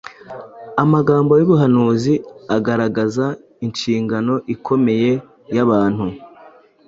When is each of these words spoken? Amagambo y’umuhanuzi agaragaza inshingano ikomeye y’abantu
Amagambo 0.83 1.31
y’umuhanuzi 1.39 2.13
agaragaza 2.55 3.25
inshingano 3.65 4.33
ikomeye 4.53 5.11
y’abantu 5.55 6.05